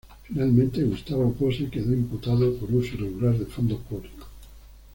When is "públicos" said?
3.81-4.25